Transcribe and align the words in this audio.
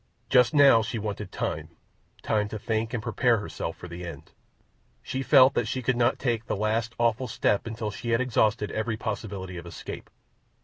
Just 0.31 0.51
now 0.55 0.81
she 0.81 0.97
wanted 0.97 1.31
time—time 1.31 2.47
to 2.49 2.57
think 2.57 2.91
and 2.91 3.03
prepare 3.03 3.37
herself 3.37 3.77
for 3.77 3.87
the 3.87 4.03
end. 4.03 4.31
She 5.03 5.21
felt 5.21 5.53
that 5.53 5.67
she 5.67 5.83
could 5.83 5.95
not 5.95 6.17
take 6.17 6.47
the 6.47 6.55
last, 6.57 6.95
awful 6.97 7.27
step 7.27 7.67
until 7.67 7.91
she 7.91 8.09
had 8.09 8.19
exhausted 8.19 8.71
every 8.71 8.97
possibility 8.97 9.57
of 9.57 9.67
escape. 9.67 10.09